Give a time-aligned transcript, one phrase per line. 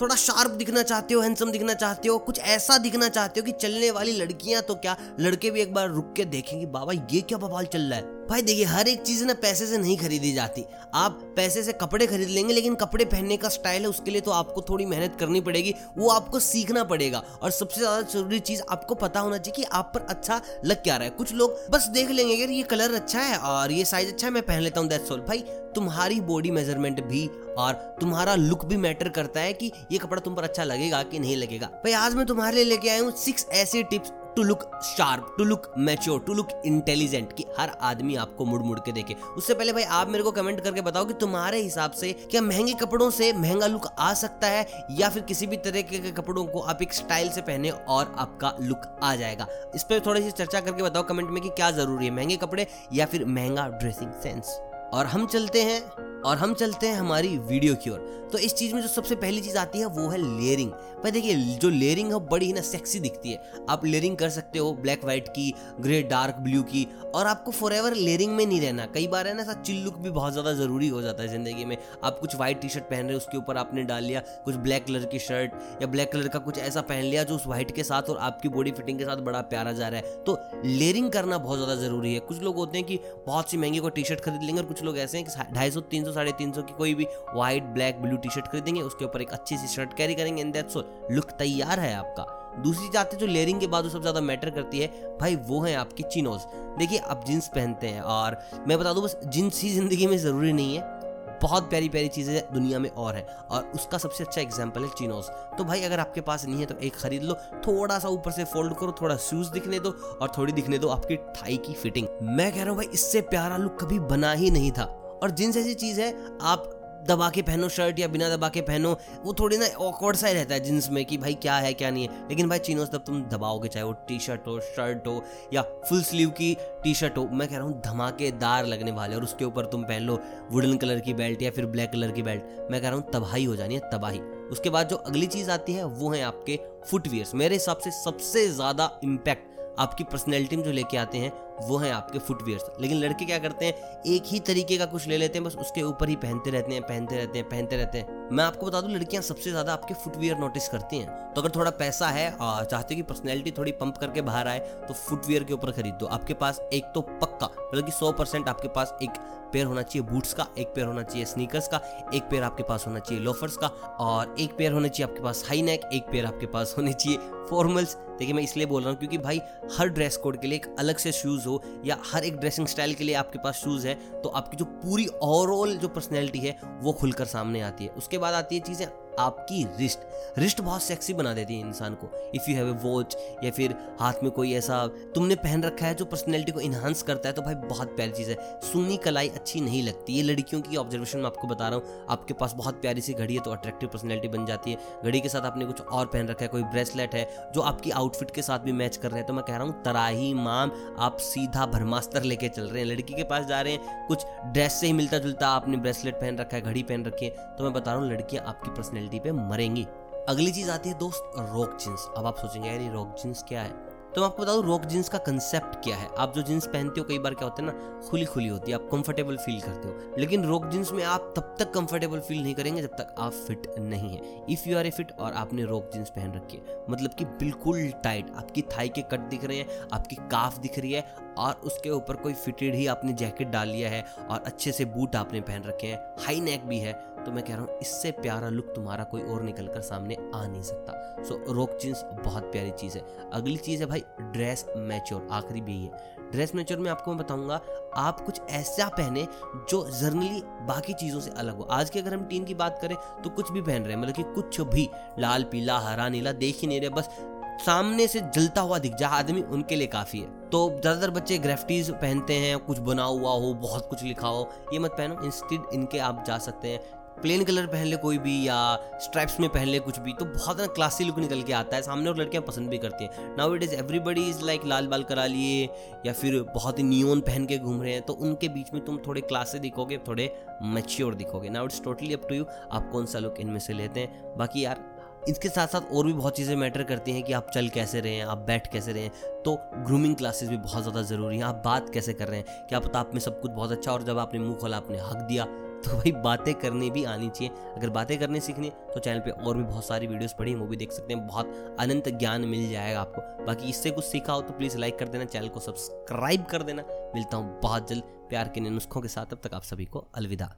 [0.00, 3.52] थोड़ा शार्प दिखना चाहते हो हैंडसम दिखना चाहते हो, कुछ ऐसा दिखना चाहते हो कि
[3.52, 7.38] चलने वाली लड़कियाँ तो क्या, लड़के भी एक बार रुक के देखेंगे, बाबा ये क्या
[7.38, 8.25] बवाल चल रहा है?
[8.28, 12.06] भाई देखिए, हर एक चीज़ ना पैसे से नहीं खरीदी जाती। आप पैसे से कपड़े
[12.06, 15.40] खरीद लेंगे, लेकिन कपड़े पहनने का स्टाइल है, उसके लिए तो आपको थोड़ी मेहनत करनी
[15.40, 19.68] पड़ेगी, वो आपको सीखना पड़ेगा। और सबसे ज़्यादा ज़रूरी चीज़ आपको पता होना चाहिए कि
[19.72, 22.94] आप पर अच्छा लग क्या रहा है। कुछ लोग बस देख लेंगे अगर ये कलर
[22.94, 26.20] अच्छा है और ये साइज़ अच्छा है, मैं पहन लेता हूँ दैट्स ऑल भाई, तुम्हारी
[26.22, 27.26] बॉडी मेज़रमेंट भी
[27.58, 31.18] और तुम्हारा लुक भी मैटर करता है कि ये कपड़ा तुम पर अच्छा लगेगा कि
[31.18, 34.70] नहीं लगेगा। भाई, आज मैं तुम्हारे लिए लेके आया हूँ सिक्स ऐसे tips to look
[34.84, 39.14] sharp to look mature to look intelligent कि हर आदमी आपको मुड़ मुड़ के देखे।
[39.36, 42.72] उससे पहले भाई, आप मेरे को कमेंट करके बताओ कि तुम्हारे हिसाब से क्या महँगे
[42.72, 46.60] कपड़ों से महँगा लुक आ सकता है या फिर किसी भी तरह के कपड़ों को
[46.60, 50.60] आप एक स्टाइल से पहने और आपका लुक आ जाएगा। इस पर थोड़ी सी चर्चा
[50.60, 52.10] करके बताओ कमेंट में कि क्या ज़रूरी है?
[52.10, 54.58] महँगे कपड़े या फिर महँगा ड्रेसिंग सेंस
[54.94, 55.80] और हम चलते हैं,
[56.22, 59.40] और हम चलते हैं हमारी वीडियो की ओर। तो इस चीज़ में जो सबसे पहली
[59.40, 63.00] चीज़ आती है, वो है लेयरिंग। भाई देखिए, जो लेयरिंग है बड़ी ही ना सेक्सी
[63.00, 67.26] दिखती है। आप लेयरिंग कर सकते हो ब्लैक व्हाइट की ग्रे डार्क ब्लू की, और
[67.26, 70.10] आपको फॉर एवर लेयरिंग में नहीं रहना। कई बार है ना, ऐसा चिल लुक भी
[70.10, 73.12] बहुत ज़्यादा ज़रूरी हो जाता है ज़िंदगी में। आप कुछ व्हाइट टी शर्ट पहन रहे
[73.12, 75.52] हो, उसके ऊपर आपने डाल लिया, कुछ ब्लैक कलर की शर्ट
[75.82, 78.48] या ब्लैक कलर का कुछ ऐसा पहन लिया, जो उस व्हाइट के साथ और आपकी
[78.48, 82.14] बॉडी फिटिंग के साथ बड़ा प्यारा जा रहा है। तो लेयरिंग करना बहुत ज़्यादा ज़रूरी
[82.14, 84.66] है। कुछ लोग होते हैं कि बहुत सी महँगी को टी शर्ट खरीद लेंगे और
[84.66, 87.04] कुछ लोग ऐसे हैं कि ढाई सौ, तीन सौ, साढ़े तीन सौ की कोई भी
[87.34, 90.52] white black blue T shirt खरीदेंगे, उसके ऊपर एक अच्छी सी शर्ट कैरी करेंगे एंड
[90.52, 90.76] दैट्स
[91.10, 92.26] लुक तैयार है आपका।
[92.62, 94.86] दूसरी चीज़ आती है जो लेयरिंग के बाद वो सबसे ज़्यादा मैटर करती है,
[95.20, 96.40] भाई वो है आपकी चिनोज
[96.78, 98.36] देखिए, आप जींस पहनते हैं, और
[98.68, 100.95] मैं बता दूँ, बस जींस ही ज़िंदगी में ज़रूरी नहीं है।
[101.42, 105.30] बहुत प्यारी प्यारी चीज़ें दुनिया में और है। और उसका सबसे अच्छा एग्ज़ाम्पल है चिनोज
[105.58, 107.34] तो भाई, अगर आपके पास नहीं है तो एक खरीद लो।
[107.66, 111.16] थोड़ा सा ऊपर से फोल्ड करो, थोड़ा शूज़ दिखने दो और थोड़ी दिखने दो आपकी
[111.16, 114.70] थाई की फिटिंग मैं कह रहा हूँ भाई, इससे प्यारा लुक कभी बना ही नहीं
[114.72, 114.84] था।
[115.16, 116.10] और जींस ऐसी चीज़ है
[116.42, 116.75] आप
[117.08, 120.34] दबा के पहनो शर्ट या बिना दबा के पहनो, वो थोड़ी ना ऑकवर्ड सा ही
[120.34, 123.04] रहता है जींस में कि भाई क्या है, क्या नहीं है। लेकिन भाई चीनोस तब
[123.06, 127.18] तुम दबाओगे, चाहे वो टी शर्ट हो शर्ट हो, या फुल स्लीव की टी शर्ट
[127.18, 130.18] हो, मैं कह रहा हूँ धमाकेदार लगने वाले और उसके ऊपर तुम पहन लो
[130.50, 133.44] वुडन कलर की बेल्ट या फिर ब्लैक कलर की बेल्ट मैं कह रहा हूँ तबाही
[133.44, 136.58] हो जानी है, तबाही। उसके बाद जो अगली चीज़ आती है, वो है आपके
[136.90, 141.30] फुटवेयर्स मेरे हिसाब से सबसे ज़्यादा इम्पैक्ट आपकी पर्सनैलिटी में जो लेके आते हैं
[141.62, 144.02] वो हैं आपके फुटवेयर्स लेकिन लड़के क्या करते हैं?
[144.06, 146.82] एक ही तरीके का कुछ ले लेते हैं, बस उसके ऊपर ही पहनते रहते हैं,
[146.82, 150.36] पहनते रहते हैं, पहनते रहते हैं। मैं आपको बता दूँ, लड़कियाँ सबसे ज़्यादा आपके फुटवेयर
[150.38, 153.96] नोटिस करती हैं। तो अगर थोड़ा पैसा है और चाहते हो कि पर्सनैलिटी थोड़ी पंप
[153.98, 154.58] करके बाहर आए
[154.88, 158.48] तो फुटवेयर के ऊपर खरीद दो। आपके पास एक तो पक्का मतलब कि सौ परसेंट
[158.48, 159.18] आपके पास एक
[159.52, 161.80] पेयर होना चाहिए बूट्स का, एक पेयर होना चाहिए स्नीकर्स का,
[162.14, 165.44] एक पेयर आपके पास होना चाहिए लोफर्स का, और एक पेयर होना चाहिए आपके पास
[165.48, 167.18] हाई नेक एक पेयर आपके पास होने चाहिए
[167.50, 169.40] फॉर्मल्स देखिए, मैं इसलिए बोल रहा हूँ क्योंकि भाई,
[169.72, 172.94] हर ड्रेस कोड के लिए एक अलग से शूज़ हो या हर एक ड्रेसिंग स्टाइल
[172.94, 176.92] के लिए आपके पास शूज़ है तो आपकी जो पूरी ओवरऑल जो पर्सनैलिटी है, वो
[176.92, 178.86] खुलकर सामने आती है। उसके बाद आती है चीज़ें
[179.18, 179.98] आपकी रिस्ट।
[180.38, 183.74] रिस्ट बहुत सेक्सी बना देती है इंसान को। If you have a watch या फिर
[184.00, 187.42] हाथ में कोई ऐसा तुमने पहन रखा है जो पर्सनैलिटी को इन्हांस करता है तो
[187.42, 191.26] भाई बहुत प्यारी चीज़ है। सुनी कलाई अच्छी नहीं लगती। ये लड़कियों की ऑब्जर्वेशन मैं
[191.26, 194.46] आपको बता रहा हूँ। आपके पास बहुत प्यारी सी घड़ी है तो अट्रैक्टिव पर्सनैलिटी बन
[194.46, 197.60] जाती है। घड़ी के साथ आपने कुछ और पहन रखा है, कोई ब्रेसलेट है, जो
[197.62, 200.32] आपकी आउटफिट के साथ भी मैच कर रहे हैं तो मैं कह रहा हूँ, तराही,
[200.34, 204.24] माम, आप सीधा भरमास्तर लेके चल रहे हैं। लड़की के पास जा रहे हैं, कुछ
[204.46, 207.64] ड्रेस से ही मिलता जुलता आपने ब्रेसलेट पहन रखा है, घड़ी पहन रखी है तो
[207.64, 209.86] मैं बता रहा हूँ, लड़कियाँ आपकी पर्सनैलिटी पे मरेंगी।
[210.28, 213.62] अगली चीज़ आती है दोस्त रॉक जींस अब आप सोचेंगे, यार, ये रॉक जींस क्या
[213.62, 213.96] है?
[214.14, 216.08] तो मैं आपको बता दूँ रॉक जींस का कंसेप्ट क्या है?
[216.18, 218.78] आप जो जींस पहनते हो, कई बार क्या होता है ना खुली खुली होती है,
[218.78, 222.54] आप कंफर्टेबल फील करते हो। लेकिन रॉक जींस में आप तब तक कंफर्टेबल फील नहीं
[222.54, 225.90] करेंगे जब तक आप फिट नहीं है। If you are a fit और आपने रॉक
[225.94, 229.88] जींस पहन रखी है मतलब कि बिल्कुल टाइट आपकी थाई के कट दिख रहे हैं,
[229.92, 233.90] आपकी काफ दिख रही है, और उसके ऊपर कोई फिटेड ही आपने जैकेट डाल लिया
[233.90, 237.44] है, और अच्छे से बूट आपने पहन रखे हैं। हाई नेक भी है तो मैं
[237.44, 241.22] कह रहा हूँ, इससे प्यारा लुक तुम्हारा कोई और निकल कर सामने आ नहीं सकता।
[241.24, 245.76] सो रॉक जींस बहुत प्यारी चीज़ है। अगली चीज़ है भाई ड्रेस मैच्योर आखिरी भी
[245.76, 247.60] है। ड्रेस मैच्योर में आपको मैं बताऊँगा,
[247.96, 249.26] आप कुछ ऐसा पहने
[249.70, 252.96] जो जर्नली बाकी चीज़ों से अलग हो। आज की अगर हम टीम की बात करें
[253.24, 254.88] तो कुछ भी पहन रहे हैं मतलब कि कुछ भी,
[255.18, 257.08] लाल, पीला, हरा, नीला, देख ही नहीं रहे, बस
[257.56, 261.90] सामने से जलता हुआ दिख जाए आदमी उनके लिए काफ़ी है। तो ज़्यादातर बच्चे ग्रेफ्टीज
[261.92, 265.98] पहनते हैं, कुछ बना हुआ हो, बहुत कुछ लिखा हो, ये मत पहनो इंस्टेड इनके
[266.00, 266.80] आप जा सकते हैं।
[267.16, 268.56] प्लेन कलर पहन ले कोई भी या
[269.02, 271.82] स्ट्राइप्स में पहन ले कुछ भी तो बहुत ना क्लासी लुक निकल के आता है।
[271.82, 275.02] सामने और लड़कियाँ पसंद भी करती हैं। Now it is everybody is like लाल बाल
[275.04, 275.68] करा लिए
[276.06, 278.98] या फिर बहुत ही नियोन पहन के घूम रहे हैं तो उनके बीच में तुम
[279.06, 280.32] थोड़े क्लासे दिखोगे, थोड़े
[280.64, 284.00] mature दिखोगे। Now it's totally up to you आप कौन सा लुक इनमें से लेते
[284.00, 284.84] हैं। बाकी यार,
[285.28, 288.14] इसके साथ साथ और भी बहुत चीज़ें मैटर करती हैं कि आप चल कैसे रहे
[288.14, 291.62] हैं, आप बैठ कैसे रहे हैं तो ग्रूमिंग क्लासेस भी बहुत ज़्यादा ज़रूरी हैं। आप
[291.64, 294.18] बात कैसे कर रहे हैं, क्या पता आप में सब कुछ बहुत अच्छा और जब
[294.18, 295.46] आपने मुँह खोला, आपने हक दिया
[295.86, 299.30] तो भाई बातें करनी भी आनी चाहिए। अगर बातें करनी सीखनी है तो चैनल पे
[299.30, 302.44] और भी बहुत सारी वीडियोस पड़ी हैं, वो भी देख सकते हैं। बहुत अनंत ज्ञान
[302.44, 305.60] मिल जाएगा आपको। बाकी इससे कुछ सीखा हो तो प्लीज़ लाइक कर देना चैनल को
[305.60, 306.84] सब्सक्राइब कर देना।
[307.14, 310.54] मिलता हूँ बहुत जल्द प्यार के नुस्खों के साथ। अब तक आप सभी को अलविदा।